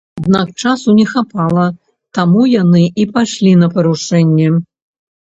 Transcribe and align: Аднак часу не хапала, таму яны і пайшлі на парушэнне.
Аднак 0.19 0.47
часу 0.61 0.93
не 0.99 1.03
хапала, 1.11 1.65
таму 2.19 2.41
яны 2.61 2.81
і 3.05 3.05
пайшлі 3.19 3.53
на 3.61 3.67
парушэнне. 3.77 4.49